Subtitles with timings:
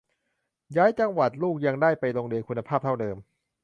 [0.77, 3.17] ย้ายจังหวัด ลูกยังได้ไปโรงเรียนคุณภาพเท่าเดิม